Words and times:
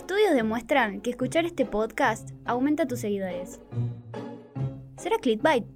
Estudios 0.00 0.32
demuestran 0.34 1.02
que 1.02 1.10
escuchar 1.10 1.44
este 1.44 1.66
podcast 1.66 2.30
aumenta 2.46 2.88
tus 2.88 3.00
seguidores. 3.00 3.60
¿Será 4.96 5.18
clickbait? 5.18 5.66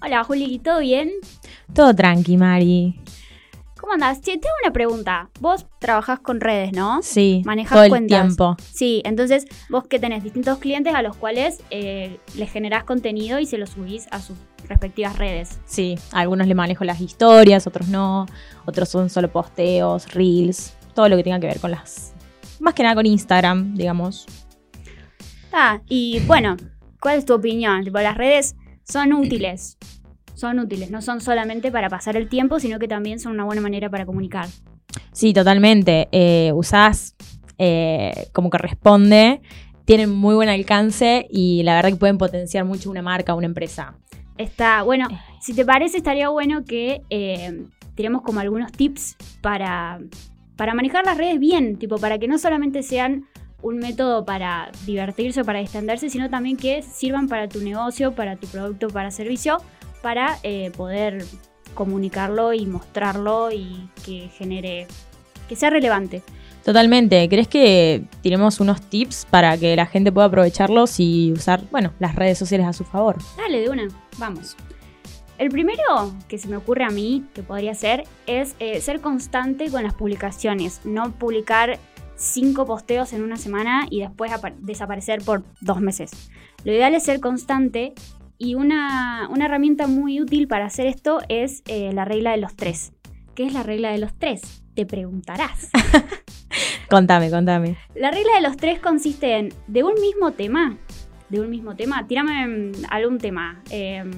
Hola 0.00 0.22
Juli, 0.22 0.60
¿todo 0.60 0.78
bien? 0.78 1.10
Todo 1.74 1.92
tranqui, 1.92 2.36
Mari. 2.36 3.00
¿Cómo 3.90 4.04
andás? 4.04 4.20
Che, 4.20 4.38
tengo 4.38 4.54
una 4.62 4.72
pregunta. 4.72 5.30
Vos 5.40 5.66
trabajás 5.80 6.20
con 6.20 6.40
redes, 6.40 6.72
¿no? 6.72 7.02
Sí, 7.02 7.42
Manejás 7.44 7.72
todo 7.72 7.82
el 7.82 7.88
cuentas. 7.90 8.22
tiempo. 8.22 8.56
Sí, 8.72 9.02
entonces 9.04 9.46
vos 9.68 9.88
que 9.88 9.98
tenés 9.98 10.22
distintos 10.22 10.58
clientes 10.58 10.94
a 10.94 11.02
los 11.02 11.16
cuales 11.16 11.60
eh, 11.70 12.20
les 12.36 12.52
generás 12.52 12.84
contenido 12.84 13.40
y 13.40 13.46
se 13.46 13.58
lo 13.58 13.66
subís 13.66 14.06
a 14.12 14.20
sus 14.20 14.36
respectivas 14.68 15.18
redes. 15.18 15.58
Sí, 15.64 15.98
a 16.12 16.20
algunos 16.20 16.46
le 16.46 16.54
manejo 16.54 16.84
las 16.84 17.00
historias, 17.00 17.66
otros 17.66 17.88
no. 17.88 18.26
Otros 18.64 18.88
son 18.88 19.10
solo 19.10 19.32
posteos, 19.32 20.14
reels, 20.14 20.76
todo 20.94 21.08
lo 21.08 21.16
que 21.16 21.24
tenga 21.24 21.40
que 21.40 21.48
ver 21.48 21.58
con 21.58 21.72
las... 21.72 22.12
Más 22.60 22.74
que 22.74 22.84
nada 22.84 22.94
con 22.94 23.06
Instagram, 23.06 23.74
digamos. 23.74 24.24
Ah, 25.52 25.80
y 25.88 26.20
bueno, 26.28 26.56
¿cuál 27.00 27.18
es 27.18 27.24
tu 27.24 27.34
opinión? 27.34 27.82
Tipo, 27.82 27.98
las 27.98 28.16
redes 28.16 28.54
son 28.84 29.12
útiles. 29.14 29.78
Son 30.40 30.58
útiles, 30.58 30.90
no 30.90 31.02
son 31.02 31.20
solamente 31.20 31.70
para 31.70 31.90
pasar 31.90 32.16
el 32.16 32.26
tiempo, 32.26 32.60
sino 32.60 32.78
que 32.78 32.88
también 32.88 33.20
son 33.20 33.32
una 33.32 33.44
buena 33.44 33.60
manera 33.60 33.90
para 33.90 34.06
comunicar. 34.06 34.48
Sí, 35.12 35.34
totalmente. 35.34 36.08
Eh, 36.12 36.50
usás 36.54 37.14
eh, 37.58 38.28
como 38.32 38.48
corresponde, 38.48 39.42
tienen 39.84 40.08
muy 40.08 40.34
buen 40.34 40.48
alcance 40.48 41.26
y 41.28 41.62
la 41.62 41.74
verdad 41.74 41.90
que 41.90 41.96
pueden 41.96 42.16
potenciar 42.16 42.64
mucho 42.64 42.90
una 42.90 43.02
marca, 43.02 43.34
una 43.34 43.44
empresa. 43.44 43.98
Está, 44.38 44.82
bueno, 44.82 45.08
si 45.42 45.52
te 45.52 45.66
parece, 45.66 45.98
estaría 45.98 46.30
bueno 46.30 46.64
que 46.64 47.02
eh, 47.10 47.66
tiremos 47.94 48.22
como 48.22 48.40
algunos 48.40 48.72
tips 48.72 49.18
para, 49.42 50.00
para 50.56 50.72
manejar 50.72 51.04
las 51.04 51.18
redes 51.18 51.38
bien, 51.38 51.76
tipo, 51.76 51.98
para 51.98 52.18
que 52.18 52.28
no 52.28 52.38
solamente 52.38 52.82
sean 52.82 53.26
un 53.60 53.76
método 53.76 54.24
para 54.24 54.72
divertirse 54.86 55.42
o 55.42 55.44
para 55.44 55.58
distenderse, 55.58 56.08
sino 56.08 56.30
también 56.30 56.56
que 56.56 56.80
sirvan 56.80 57.28
para 57.28 57.46
tu 57.46 57.60
negocio, 57.60 58.14
para 58.14 58.36
tu 58.36 58.46
producto, 58.46 58.88
para 58.88 59.10
servicio, 59.10 59.58
para 60.02 60.38
eh, 60.42 60.70
poder 60.76 61.24
comunicarlo 61.74 62.52
y 62.52 62.66
mostrarlo 62.66 63.52
y 63.52 63.88
que 64.04 64.28
genere, 64.28 64.86
que 65.48 65.56
sea 65.56 65.70
relevante. 65.70 66.22
Totalmente. 66.64 67.26
¿Crees 67.28 67.48
que 67.48 68.04
tenemos 68.22 68.60
unos 68.60 68.82
tips 68.82 69.26
para 69.30 69.56
que 69.56 69.74
la 69.76 69.86
gente 69.86 70.12
pueda 70.12 70.26
aprovecharlos 70.26 71.00
y 71.00 71.32
usar, 71.32 71.62
bueno, 71.70 71.92
las 71.98 72.14
redes 72.14 72.36
sociales 72.38 72.66
a 72.66 72.72
su 72.72 72.84
favor? 72.84 73.16
Dale, 73.36 73.60
de 73.60 73.70
una, 73.70 73.88
vamos. 74.18 74.56
El 75.38 75.48
primero 75.48 76.12
que 76.28 76.36
se 76.36 76.48
me 76.48 76.56
ocurre 76.58 76.84
a 76.84 76.90
mí, 76.90 77.24
que 77.32 77.42
podría 77.42 77.74
ser, 77.74 78.04
es 78.26 78.54
eh, 78.58 78.82
ser 78.82 79.00
constante 79.00 79.70
con 79.70 79.82
las 79.82 79.94
publicaciones. 79.94 80.82
No 80.84 81.12
publicar 81.12 81.78
cinco 82.14 82.66
posteos 82.66 83.14
en 83.14 83.22
una 83.22 83.36
semana 83.36 83.86
y 83.88 84.00
después 84.00 84.30
apa- 84.32 84.52
desaparecer 84.58 85.22
por 85.22 85.42
dos 85.62 85.80
meses. 85.80 86.10
Lo 86.64 86.72
ideal 86.72 86.94
es 86.94 87.04
ser 87.04 87.20
constante 87.20 87.94
y 88.40 88.54
una, 88.54 89.28
una 89.30 89.44
herramienta 89.44 89.86
muy 89.86 90.18
útil 90.18 90.48
para 90.48 90.64
hacer 90.64 90.86
esto 90.86 91.20
es 91.28 91.62
eh, 91.66 91.92
la 91.92 92.06
regla 92.06 92.30
de 92.30 92.38
los 92.38 92.56
tres. 92.56 92.94
¿Qué 93.34 93.44
es 93.44 93.52
la 93.52 93.62
regla 93.62 93.92
de 93.92 93.98
los 93.98 94.14
tres? 94.14 94.62
Te 94.74 94.86
preguntarás. 94.86 95.70
Contame, 96.90 97.30
contame. 97.30 97.76
La 97.94 98.10
regla 98.10 98.34
de 98.34 98.40
los 98.40 98.56
tres 98.56 98.80
consiste 98.80 99.36
en, 99.36 99.50
de 99.68 99.84
un 99.84 99.92
mismo 100.00 100.32
tema, 100.32 100.76
de 101.28 101.38
un 101.40 101.48
mismo 101.48 101.76
tema, 101.76 102.06
tírame 102.08 102.46
mm, 102.48 102.72
algún 102.88 103.18
tema. 103.18 103.62
em, 103.70 104.10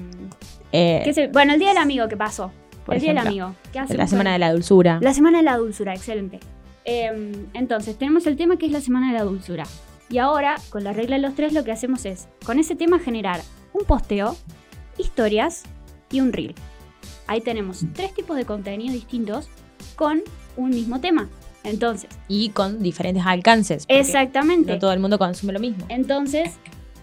Eh, 0.71 1.01
¿Qué? 1.03 1.27
Bueno, 1.27 1.53
el 1.53 1.59
Día 1.59 1.69
del 1.69 1.77
Amigo, 1.77 2.07
¿qué 2.07 2.17
pasó? 2.17 2.51
El 2.87 2.99
Día 2.99 3.09
del 3.13 3.27
Amigo. 3.27 3.53
¿Qué 3.71 3.77
hacemos 3.77 3.97
la 3.97 4.07
semana 4.07 4.33
de 4.33 4.39
la 4.39 4.51
dulzura. 4.53 4.97
La 5.01 5.13
Semana 5.13 5.37
de 5.39 5.43
la 5.43 5.57
Dulzura, 5.57 5.93
excelente. 5.93 6.39
Em, 6.85 7.45
entonces, 7.53 7.97
tenemos 7.97 8.25
el 8.25 8.37
tema 8.37 8.57
que 8.57 8.65
es 8.65 8.71
la 8.71 8.81
Semana 8.81 9.11
de 9.11 9.19
la 9.19 9.25
Dulzura. 9.25 9.65
Y 10.09 10.17
ahora, 10.17 10.55
con 10.69 10.83
la 10.83 10.93
regla 10.93 11.17
de 11.17 11.21
los 11.21 11.35
tres, 11.35 11.53
lo 11.53 11.63
que 11.63 11.71
hacemos 11.71 12.05
es, 12.05 12.27
con 12.45 12.57
ese 12.57 12.75
tema, 12.75 12.97
generar 12.97 13.41
un 13.73 13.85
posteo, 13.85 14.35
historias 14.97 15.63
y 16.11 16.21
un 16.21 16.31
reel. 16.31 16.55
Ahí 17.27 17.41
tenemos 17.41 17.85
tres 17.93 18.13
tipos 18.13 18.37
de 18.37 18.45
contenido 18.45 18.93
distintos 18.93 19.49
con 19.95 20.21
un 20.57 20.69
mismo 20.69 20.99
tema. 20.99 21.29
Entonces, 21.63 22.09
Y 22.27 22.49
con 22.49 22.83
diferentes 22.83 23.25
alcances. 23.25 23.85
exactamente. 23.87 24.73
No 24.73 24.79
todo 24.79 24.91
el 24.93 24.99
mundo 24.99 25.17
consume 25.17 25.53
lo 25.53 25.59
mismo. 25.59 25.85
Entonces, 25.89 26.51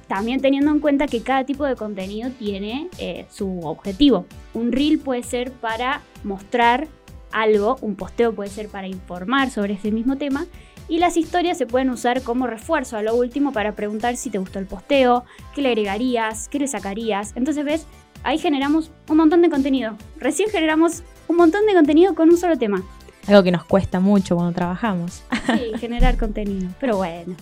también 0.07 0.41
teniendo 0.41 0.71
en 0.71 0.81
cuenta 0.81 1.07
que 1.07 1.23
cada 1.23 1.45
tipo 1.45 1.65
de 1.65 1.77
contenido 1.77 2.31
tiene 2.31 2.89
eh, 2.99 3.27
su 3.31 3.61
objetivo. 3.61 4.27
Un 4.55 4.73
reel 4.73 4.99
puede 4.99 5.23
ser 5.23 5.53
para 5.53 6.03
mostrar 6.25 6.89
algo, 7.33 7.79
un 7.81 7.95
posteo 7.95 8.35
puede 8.35 8.51
ser 8.51 8.69
para 8.69 8.89
informar 8.89 9.51
sobre 9.51 9.75
ese 9.75 9.93
mismo 9.93 10.17
tema 10.17 10.47
y 10.91 10.99
las 10.99 11.17
historias 11.17 11.57
se 11.57 11.67
pueden 11.67 11.89
usar 11.89 12.21
como 12.23 12.49
refuerzo 12.49 12.97
a 12.97 13.03
lo 13.03 13.15
último 13.15 13.53
para 13.53 13.77
preguntar 13.77 14.17
si 14.17 14.29
te 14.29 14.39
gustó 14.39 14.59
el 14.59 14.67
posteo, 14.67 15.25
qué 15.55 15.63
le 15.63 15.69
agregarías, 15.69 16.49
qué 16.49 16.59
le 16.59 16.67
sacarías. 16.67 17.33
Entonces, 17.37 17.65
ves, 17.65 17.87
ahí 18.25 18.39
generamos 18.39 18.91
un 19.09 19.19
montón 19.19 19.41
de 19.41 19.51
contenido. 19.51 19.97
Recién 20.19 20.51
generamos 20.51 21.05
un 21.29 21.37
montón 21.37 21.65
de 21.67 21.75
contenido 21.75 22.17
con 22.17 22.29
un 22.29 22.37
solo 22.37 22.59
tema. 22.59 22.83
Algo 23.29 23.45
que 23.45 23.53
nos 23.53 23.65
cuesta 23.65 24.01
mucho 24.01 24.35
cuando 24.35 24.53
trabajamos. 24.53 25.23
Sí, 25.47 25.73
generar 25.79 26.19
contenido. 26.19 26.69
Pero 26.81 26.97
bueno. 26.97 27.37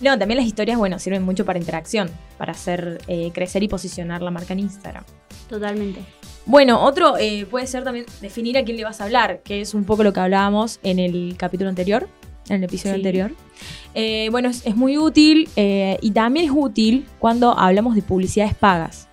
No, 0.00 0.18
también 0.18 0.38
las 0.38 0.46
historias, 0.46 0.76
bueno, 0.76 0.98
sirven 0.98 1.22
mucho 1.22 1.44
para 1.44 1.60
interacción, 1.60 2.10
para 2.36 2.50
hacer 2.50 3.00
eh, 3.06 3.30
crecer 3.32 3.62
y 3.62 3.68
posicionar 3.68 4.22
la 4.22 4.32
marca 4.32 4.54
en 4.54 4.58
Instagram. 4.58 5.04
Totalmente. 5.48 6.00
Bueno, 6.46 6.82
otro 6.82 7.16
eh, 7.16 7.46
puede 7.48 7.68
ser 7.68 7.84
también 7.84 8.06
definir 8.20 8.58
a 8.58 8.64
quién 8.64 8.76
le 8.76 8.82
vas 8.82 9.00
a 9.00 9.04
hablar, 9.04 9.42
que 9.44 9.60
es 9.60 9.74
un 9.74 9.84
poco 9.84 10.02
lo 10.02 10.12
que 10.12 10.18
hablábamos 10.18 10.80
en 10.82 10.98
el 10.98 11.36
capítulo 11.36 11.68
anterior, 11.68 12.08
en 12.54 12.58
el 12.62 12.64
episodio 12.64 12.94
Sí. 12.94 13.00
anterior. 13.00 13.32
Eh, 13.94 14.28
bueno, 14.30 14.48
es, 14.48 14.64
es 14.66 14.76
muy 14.76 14.98
útil 14.98 15.48
eh, 15.56 15.98
y 16.00 16.10
también 16.12 16.46
es 16.46 16.52
útil 16.54 17.06
cuando 17.18 17.56
hablamos 17.58 17.94
de 17.94 18.02
publicidades 18.02 18.54
pagas. 18.54 19.08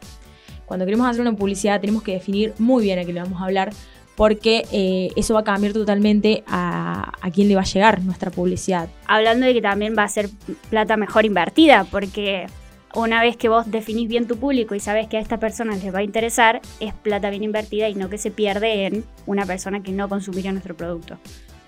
Cuando 0.66 0.86
queremos 0.86 1.08
hacer 1.08 1.22
una 1.22 1.34
publicidad 1.36 1.82
tenemos 1.82 2.04
que 2.04 2.14
definir 2.14 2.54
muy 2.60 2.84
bien 2.84 3.00
a 3.00 3.04
quién 3.04 3.16
le 3.16 3.22
vamos 3.24 3.42
a 3.42 3.46
hablar 3.46 3.72
porque 4.16 4.66
eh, 4.72 5.10
eso 5.16 5.34
va 5.34 5.40
a 5.40 5.44
cambiar 5.44 5.72
totalmente 5.74 6.44
a, 6.46 7.14
a 7.22 7.32
quién 7.32 7.48
le 7.48 7.56
va 7.56 7.62
a 7.62 7.66
llegar 7.66 8.04
nuestra 8.04 8.30
publicidad. 8.32 8.90
hablando 9.08 9.46
de 9.46 9.54
que 9.54 9.62
también 9.62 9.96
va 9.98 10.04
a 10.04 10.08
ser 10.10 10.30
plata 10.70 10.98
mejor 10.98 11.26
invertida, 11.26 11.86
porque 11.86 12.46
una 12.94 13.22
vez 13.22 13.38
que 13.38 13.48
vos 13.50 13.72
definís 13.72 14.10
bien 14.10 14.28
tu 14.28 14.36
público 14.38 14.76
y 14.76 14.80
sabes 14.82 15.08
que 15.08 15.16
a 15.18 15.22
esta 15.22 15.38
persona 15.40 15.74
les 15.76 15.94
va 15.94 16.00
a 16.00 16.04
interesar, 16.04 16.60
es 16.80 16.94
plata 16.94 17.30
bien 17.30 17.44
invertida 17.44 17.88
y 17.88 17.96
no 17.96 18.10
que 18.10 18.18
se 18.18 18.30
pierde 18.30 18.88
en 18.88 19.06
una 19.26 19.46
persona 19.46 19.82
que 19.82 19.92
no 19.94 20.10
consumiría 20.10 20.52
nuestro 20.52 20.76
producto. 20.76 21.18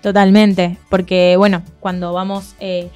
Totalmente, 0.02 0.78
porque 0.90 1.36
bueno, 1.36 1.62
cuando 1.78 2.12
vamos 2.12 2.56
eh, 2.58 2.90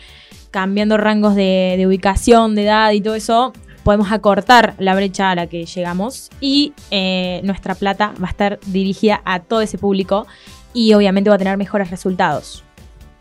cambiando 0.50 0.96
rangos 0.96 1.36
de, 1.36 1.82
ubicación, 1.86 2.56
de 2.56 2.64
edad 2.64 2.90
y 2.90 3.00
todo 3.00 3.14
eso, 3.14 3.52
podemos 3.84 4.10
acortar 4.10 4.74
la 4.78 4.94
brecha 4.96 5.30
a 5.30 5.36
la 5.36 5.46
que 5.46 5.64
llegamos 5.64 6.30
y 6.40 6.72
eh, 6.90 7.40
nuestra 7.44 7.76
plata 7.76 8.12
va 8.20 8.26
a 8.26 8.30
estar 8.30 8.58
dirigida 8.66 9.22
a 9.24 9.38
todo 9.38 9.60
ese 9.60 9.78
público 9.78 10.26
y 10.74 10.94
obviamente 10.94 11.30
va 11.30 11.36
a 11.36 11.38
tener 11.38 11.56
mejores 11.56 11.90
resultados. 11.90 12.64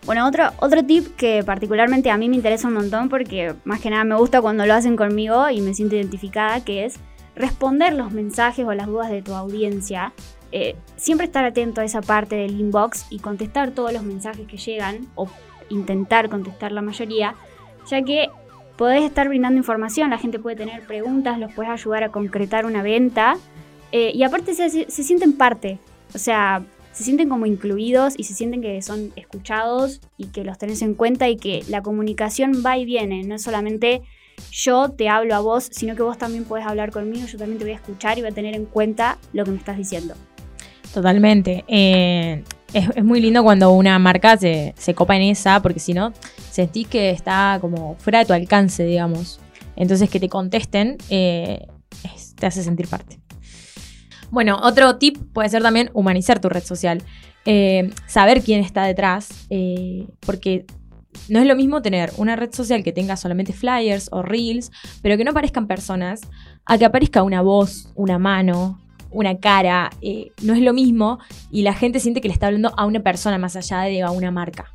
Bueno, 0.05 0.27
otro, 0.27 0.51
otro 0.59 0.83
tip 0.83 1.15
que 1.15 1.43
particularmente 1.43 2.09
a 2.09 2.17
mí 2.17 2.27
me 2.27 2.35
interesa 2.35 2.67
un 2.67 2.75
montón 2.75 3.09
porque 3.09 3.53
más 3.65 3.81
que 3.81 3.91
nada 3.91 4.03
me 4.03 4.15
gusta 4.15 4.41
cuando 4.41 4.65
lo 4.65 4.73
hacen 4.73 4.95
conmigo 4.95 5.49
y 5.49 5.61
me 5.61 5.75
siento 5.75 5.95
identificada, 5.95 6.63
que 6.63 6.85
es 6.85 6.95
responder 7.35 7.93
los 7.93 8.11
mensajes 8.11 8.65
o 8.65 8.73
las 8.73 8.87
dudas 8.87 9.11
de 9.11 9.21
tu 9.21 9.33
audiencia. 9.33 10.13
Eh, 10.57 10.73
siempre 10.95 11.25
estar 11.25 11.43
atento 11.43 11.81
a 11.81 11.83
esa 11.83 12.01
parte 12.01 12.37
del 12.37 12.57
inbox 12.57 13.07
y 13.09 13.19
contestar 13.19 13.71
todos 13.71 13.91
los 13.91 14.03
mensajes 14.03 14.47
que 14.47 14.55
llegan 14.55 15.05
o 15.15 15.27
intentar 15.67 16.29
contestar 16.29 16.71
la 16.71 16.81
mayoría, 16.81 17.35
ya 17.89 18.01
que 18.03 18.29
podés 18.77 19.03
estar 19.03 19.27
brindando 19.27 19.57
información, 19.57 20.11
la 20.11 20.17
gente 20.17 20.39
puede 20.39 20.55
tener 20.55 20.87
preguntas, 20.87 21.39
los 21.39 21.53
puedes 21.53 21.69
ayudar 21.69 22.05
a 22.05 22.09
concretar 22.09 22.65
una 22.65 22.83
venta 22.83 23.35
eh, 23.91 24.13
y 24.15 24.23
aparte 24.23 24.53
se, 24.53 24.69
se 24.69 25.03
sienten 25.03 25.33
parte, 25.33 25.77
o 26.13 26.19
sea, 26.19 26.63
se 26.93 27.03
sienten 27.03 27.27
como 27.27 27.45
incluidos 27.47 28.13
y 28.17 28.23
se 28.23 28.33
sienten 28.33 28.61
que 28.61 28.81
son 28.81 29.11
escuchados 29.17 29.99
y 30.15 30.27
que 30.27 30.45
los 30.45 30.57
tenés 30.57 30.81
en 30.81 30.93
cuenta 30.93 31.27
y 31.27 31.35
que 31.35 31.65
la 31.67 31.81
comunicación 31.81 32.63
va 32.65 32.77
y 32.77 32.85
viene, 32.85 33.23
no 33.23 33.35
es 33.35 33.41
solamente 33.41 34.03
yo 34.51 34.87
te 34.87 35.09
hablo 35.09 35.35
a 35.35 35.41
vos, 35.41 35.67
sino 35.69 35.97
que 35.97 36.01
vos 36.03 36.17
también 36.17 36.45
podés 36.45 36.65
hablar 36.65 36.91
conmigo, 36.91 37.27
yo 37.27 37.37
también 37.37 37.57
te 37.57 37.65
voy 37.65 37.73
a 37.73 37.75
escuchar 37.75 38.17
y 38.17 38.21
voy 38.21 38.31
a 38.31 38.33
tener 38.33 38.55
en 38.55 38.63
cuenta 38.63 39.17
lo 39.33 39.43
que 39.43 39.51
me 39.51 39.57
estás 39.57 39.75
diciendo. 39.75 40.15
Totalmente. 40.95 41.65
Eh, 41.67 42.41
es, 42.71 43.03
muy 43.03 43.19
lindo 43.19 43.43
cuando 43.43 43.73
una 43.73 43.99
marca 43.99 44.37
se, 44.37 44.73
se 44.77 44.93
copa 44.93 45.17
en 45.17 45.23
esa, 45.23 45.61
porque 45.61 45.81
si 45.81 45.93
no, 45.93 46.13
sentís 46.49 46.87
que 46.87 47.09
está 47.09 47.57
como 47.59 47.95
fuera 47.95 48.19
de 48.19 48.25
tu 48.25 48.31
alcance, 48.31 48.85
digamos. 48.85 49.41
Entonces 49.75 50.09
que 50.09 50.21
te 50.21 50.29
contesten 50.29 50.97
eh, 51.09 51.67
te 52.39 52.45
hace 52.45 52.63
sentir 52.63 52.87
parte. 52.87 53.19
Bueno, 54.31 54.57
otro 54.63 54.95
tip 54.95 55.17
puede 55.33 55.49
ser 55.49 55.61
también 55.61 55.89
humanizar 55.93 56.39
tu 56.39 56.47
red 56.47 56.63
social. 56.63 57.03
Eh, 57.43 57.89
saber 58.07 58.41
quién 58.41 58.61
está 58.61 58.85
detrás, 58.85 59.47
porque 60.25 60.65
no 61.27 61.39
es 61.39 61.45
lo 61.45 61.57
mismo 61.57 61.81
tener 61.81 62.13
una 62.15 62.37
red 62.37 62.53
social 62.53 62.85
que 62.85 62.93
tenga 62.93 63.17
solamente 63.17 63.51
flyers 63.51 64.07
o 64.13 64.21
reels, 64.21 64.71
pero 65.01 65.17
que 65.17 65.25
no 65.25 65.31
aparezcan 65.31 65.67
personas, 65.67 66.21
a 66.65 66.77
que 66.77 66.85
aparezca 66.85 67.21
una 67.21 67.41
voz, 67.41 67.91
una 67.95 68.17
mano, 68.17 68.79
una 69.11 69.37
cara, 69.39 69.89
eh, 70.01 70.31
no 70.41 70.53
es 70.53 70.61
lo 70.61 70.73
mismo 70.73 71.19
y 71.51 71.63
la 71.63 71.73
gente 71.73 71.99
siente 71.99 72.21
que 72.21 72.27
le 72.27 72.33
está 72.33 72.47
hablando 72.47 72.73
a 72.77 72.85
una 72.85 73.01
persona 73.01 73.37
más 73.37 73.55
allá 73.55 73.81
de 73.81 74.01
a 74.01 74.11
una 74.11 74.31
marca. 74.31 74.73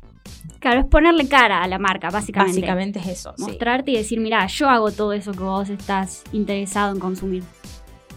Claro, 0.59 0.81
es 0.81 0.85
ponerle 0.85 1.27
cara 1.27 1.63
a 1.63 1.67
la 1.67 1.79
marca, 1.79 2.09
básicamente. 2.09 2.61
Básicamente 2.61 2.99
es 2.99 3.07
eso. 3.07 3.33
sí. 3.35 3.43
Mostrarte 3.43 3.91
y 3.91 3.97
decir, 3.97 4.19
mira, 4.19 4.45
yo 4.47 4.69
hago 4.69 4.91
todo 4.91 5.13
eso 5.13 5.31
que 5.31 5.39
vos 5.39 5.69
estás 5.69 6.23
interesado 6.31 6.93
en 6.93 6.99
consumir. 6.99 7.43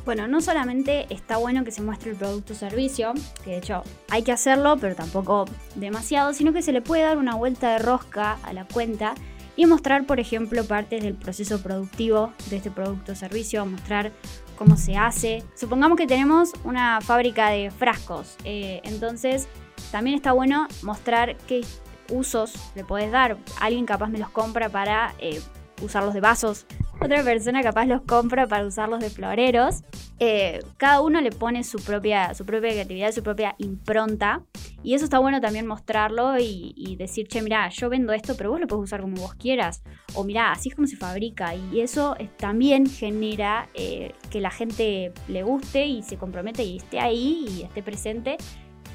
Bueno, 0.04 0.28
no 0.28 0.42
solamente 0.42 1.06
está 1.08 1.38
bueno 1.38 1.64
que 1.64 1.70
se 1.70 1.80
muestre 1.80 2.10
el 2.10 2.16
producto 2.16 2.52
o 2.52 2.56
servicio, 2.56 3.14
que 3.42 3.52
de 3.52 3.56
hecho 3.58 3.82
hay 4.10 4.22
que 4.22 4.32
hacerlo, 4.32 4.76
pero 4.78 4.94
tampoco 4.94 5.46
demasiado, 5.76 6.34
sino 6.34 6.52
que 6.52 6.60
se 6.60 6.72
le 6.72 6.82
puede 6.82 7.04
dar 7.04 7.16
una 7.16 7.34
vuelta 7.34 7.72
de 7.72 7.78
rosca 7.78 8.36
a 8.42 8.52
la 8.52 8.66
cuenta 8.66 9.14
y 9.56 9.64
mostrar, 9.64 10.04
por 10.04 10.20
ejemplo, 10.20 10.64
partes 10.64 11.02
del 11.02 11.14
proceso 11.14 11.62
productivo 11.62 12.32
de 12.50 12.56
este 12.56 12.70
producto 12.70 13.12
o 13.12 13.14
servicio, 13.14 13.64
mostrar 13.64 14.12
cómo 14.56 14.76
se 14.76 14.96
hace. 14.96 15.42
Supongamos 15.54 15.96
que 15.96 16.06
tenemos 16.06 16.52
una 16.64 17.00
fábrica 17.00 17.50
de 17.50 17.70
frascos, 17.70 18.36
eh, 18.44 18.80
entonces 18.84 19.48
también 19.90 20.16
está 20.16 20.32
bueno 20.32 20.66
mostrar 20.82 21.36
qué 21.46 21.64
usos 22.10 22.54
le 22.74 22.84
podés 22.84 23.10
dar. 23.12 23.36
Alguien 23.60 23.86
capaz 23.86 24.08
me 24.08 24.18
los 24.18 24.30
compra 24.30 24.68
para 24.68 25.14
eh, 25.18 25.40
usarlos 25.82 26.14
de 26.14 26.20
vasos, 26.20 26.66
otra 27.04 27.22
persona 27.22 27.62
capaz 27.62 27.86
los 27.86 28.02
compra 28.02 28.46
para 28.46 28.66
usarlos 28.66 29.00
de 29.00 29.10
floreros. 29.10 29.82
Eh, 30.20 30.62
cada 30.76 31.00
uno 31.00 31.20
le 31.20 31.30
pone 31.30 31.64
su 31.64 31.78
propia, 31.78 32.34
su 32.34 32.44
propia 32.46 32.70
creatividad, 32.70 33.12
su 33.12 33.22
propia 33.22 33.54
impronta. 33.58 34.42
Y 34.82 34.94
eso 34.94 35.04
está 35.04 35.18
bueno 35.18 35.40
también 35.40 35.66
mostrarlo 35.66 36.38
y, 36.38 36.74
y 36.76 36.96
decir, 36.96 37.26
che, 37.28 37.42
mira, 37.42 37.68
yo 37.70 37.88
vendo 37.88 38.12
esto, 38.12 38.36
pero 38.36 38.50
vos 38.50 38.60
lo 38.60 38.66
puedes 38.66 38.84
usar 38.84 39.00
como 39.00 39.16
vos 39.16 39.34
quieras. 39.34 39.82
O 40.14 40.24
mira, 40.24 40.52
así 40.52 40.68
es 40.68 40.74
como 40.74 40.86
se 40.86 40.96
fabrica. 40.96 41.54
Y 41.54 41.80
eso 41.80 42.16
es- 42.18 42.34
también 42.36 42.86
genera 42.88 43.68
eh, 43.74 44.12
que 44.30 44.40
la 44.40 44.50
gente 44.50 45.12
le 45.28 45.42
guste 45.42 45.86
y 45.86 46.02
se 46.02 46.16
compromete 46.16 46.64
y 46.64 46.76
esté 46.76 47.00
ahí 47.00 47.46
y 47.48 47.62
esté 47.62 47.82
presente 47.82 48.36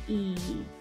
y 0.07 0.35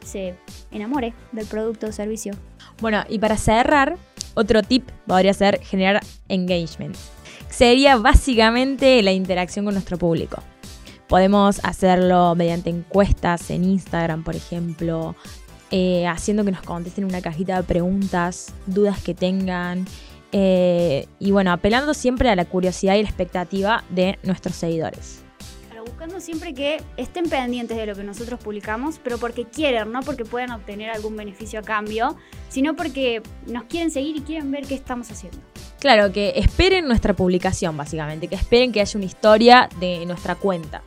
se 0.05 0.35
enamore 0.71 1.13
del 1.33 1.47
producto 1.47 1.89
o 1.89 1.93
servicio. 1.93 2.33
Bueno, 2.81 3.05
y 3.09 3.19
para 3.19 3.37
cerrar, 3.37 3.97
otro 4.35 4.63
tip 4.63 4.89
podría 5.07 5.35
ser 5.35 5.61
generar 5.61 6.01
engagement. 6.29 6.97
Sería 7.51 7.97
básicamente 7.97 9.03
la 9.03 9.13
interacción 9.13 9.65
con 9.65 9.75
nuestro 9.75 9.99
público. 9.99 10.43
Podemos 11.09 11.61
hacerlo 11.65 12.35
mediante 12.35 12.71
encuestas 12.71 13.51
en 13.51 13.65
Instagram, 13.65 14.23
por 14.23 14.37
ejemplo, 14.37 15.17
eh, 15.71 16.07
haciendo 16.07 16.45
que 16.45 16.53
nos 16.53 16.63
contesten 16.63 17.05
una 17.05 17.23
cajita 17.23 17.57
de 17.57 17.63
preguntas, 17.63 18.53
dudas 18.67 19.03
que 19.03 19.15
tengan. 19.15 19.87
eh, 20.31 21.07
y 21.19 21.31
bueno, 21.31 21.53
apelando 21.53 21.95
siempre 21.95 22.29
a 22.29 22.37
la 22.37 22.45
curiosidad 22.45 22.97
y 22.97 23.03
la 23.03 23.09
expectativa 23.09 23.85
de 23.89 24.19
nuestros 24.23 24.57
seguidores. 24.57 25.25
Buscando 25.99 26.21
siempre 26.21 26.55
que 26.55 26.81
estén 26.97 27.29
pendientes 27.29 27.77
de 27.77 27.85
lo 27.85 27.97
que 27.97 28.05
nosotros 28.05 28.39
publicamos, 28.39 29.01
pero 29.03 29.19
porque 29.19 29.47
quieren, 29.47 29.91
no 29.91 30.01
porque 30.03 30.25
puedan 30.25 30.53
obtener 30.53 30.91
algún 30.91 31.17
beneficio 31.17 31.59
a 31.59 31.63
cambio, 31.65 32.17
sino 32.49 32.77
porque 32.77 33.21
nos 33.49 33.65
quieren 33.65 33.91
seguir 33.91 34.15
y 34.17 34.21
quieren 34.21 34.53
ver 34.53 34.65
qué 34.65 34.77
estamos 34.77 35.11
haciendo. 35.11 35.39
Claro, 35.81 36.13
que 36.13 36.35
esperen 36.37 36.87
nuestra 36.87 37.15
publicación, 37.15 37.77
básicamente, 37.77 38.29
que 38.29 38.37
esperen 38.37 38.71
que 38.71 38.81
haya 38.81 38.97
una 38.97 39.07
historia 39.07 39.69
de 39.81 40.07
nuestra 40.07 40.37
cuenta. 40.37 40.83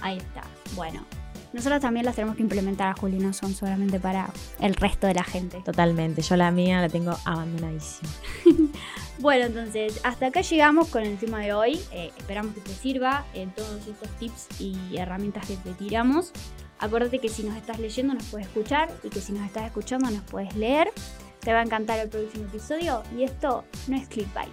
Ahí 0.00 0.18
está. 0.18 0.42
Bueno, 0.76 1.04
nosotros 1.52 1.80
también 1.80 2.06
las 2.06 2.14
tenemos 2.14 2.36
que 2.36 2.42
implementar 2.42 2.88
a 2.88 2.94
Juli, 2.94 3.18
no 3.18 3.32
son 3.32 3.54
solamente 3.54 4.00
para 4.00 4.30
el 4.60 4.74
resto 4.74 5.06
de 5.06 5.14
la 5.14 5.24
gente. 5.24 5.60
Totalmente, 5.64 6.22
yo 6.22 6.36
la 6.36 6.50
mía 6.50 6.80
la 6.80 6.88
tengo 6.88 7.16
abandonadísima. 7.24 8.10
Bueno, 9.18 9.46
entonces 9.46 10.00
hasta 10.02 10.26
acá 10.26 10.40
llegamos 10.40 10.88
con 10.88 11.04
el 11.04 11.16
tema 11.16 11.38
de 11.40 11.52
hoy. 11.52 11.78
Eh, 11.92 12.10
esperamos 12.16 12.54
que 12.54 12.60
te 12.60 12.72
sirva 12.72 13.24
en 13.34 13.52
todos 13.52 13.86
estos 13.86 14.08
tips 14.18 14.60
y 14.60 14.96
herramientas 14.96 15.46
que 15.46 15.56
te 15.56 15.74
tiramos. 15.74 16.32
Acuérdate 16.80 17.20
que 17.20 17.28
si 17.28 17.44
nos 17.44 17.56
estás 17.56 17.78
leyendo 17.78 18.14
nos 18.14 18.24
puedes 18.24 18.48
escuchar 18.48 18.90
y 19.04 19.10
que 19.10 19.20
si 19.20 19.32
nos 19.32 19.46
estás 19.46 19.66
escuchando 19.66 20.10
nos 20.10 20.22
puedes 20.22 20.56
leer. 20.56 20.90
Te 21.38 21.52
va 21.52 21.60
a 21.60 21.62
encantar 21.62 22.00
el 22.00 22.08
próximo 22.08 22.46
episodio 22.46 23.04
y 23.16 23.22
esto 23.22 23.64
no 23.86 23.96
es 23.96 24.08
clickbait. 24.08 24.50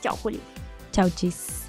Chao, 0.00 0.16
Juli. 0.16 0.40
Chau, 0.92 1.10
chis. 1.10 1.63